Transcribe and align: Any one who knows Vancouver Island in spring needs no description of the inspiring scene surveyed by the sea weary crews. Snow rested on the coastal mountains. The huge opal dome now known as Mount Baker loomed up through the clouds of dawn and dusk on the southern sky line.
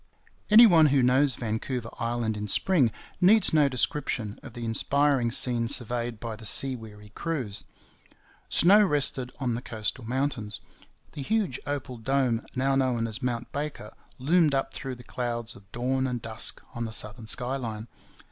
Any 0.49 0.65
one 0.65 0.87
who 0.87 1.03
knows 1.03 1.35
Vancouver 1.35 1.91
Island 1.99 2.35
in 2.35 2.47
spring 2.47 2.91
needs 3.21 3.53
no 3.53 3.69
description 3.69 4.39
of 4.41 4.53
the 4.53 4.65
inspiring 4.65 5.29
scene 5.29 5.67
surveyed 5.67 6.19
by 6.19 6.35
the 6.35 6.43
sea 6.47 6.75
weary 6.75 7.09
crews. 7.09 7.65
Snow 8.49 8.83
rested 8.83 9.31
on 9.39 9.53
the 9.53 9.61
coastal 9.61 10.03
mountains. 10.03 10.59
The 11.11 11.21
huge 11.21 11.59
opal 11.67 11.97
dome 11.97 12.47
now 12.55 12.75
known 12.75 13.05
as 13.05 13.21
Mount 13.21 13.51
Baker 13.51 13.93
loomed 14.17 14.55
up 14.55 14.73
through 14.73 14.95
the 14.95 15.03
clouds 15.03 15.55
of 15.55 15.71
dawn 15.71 16.07
and 16.07 16.19
dusk 16.19 16.63
on 16.73 16.85
the 16.85 16.93
southern 16.93 17.27
sky 17.27 17.55
line. 17.57 17.87